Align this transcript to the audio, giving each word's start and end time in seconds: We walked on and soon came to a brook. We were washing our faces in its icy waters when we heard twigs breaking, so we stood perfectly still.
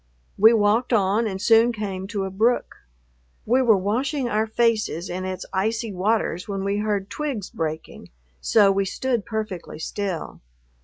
We 0.35 0.51
walked 0.51 0.93
on 0.93 1.27
and 1.27 1.39
soon 1.39 1.71
came 1.71 2.07
to 2.07 2.23
a 2.23 2.31
brook. 2.31 2.77
We 3.45 3.61
were 3.61 3.77
washing 3.77 4.27
our 4.27 4.47
faces 4.47 5.11
in 5.11 5.25
its 5.25 5.45
icy 5.53 5.93
waters 5.93 6.47
when 6.47 6.63
we 6.63 6.77
heard 6.79 7.11
twigs 7.11 7.51
breaking, 7.51 8.09
so 8.39 8.71
we 8.71 8.83
stood 8.85 9.27
perfectly 9.27 9.77
still. 9.77 10.41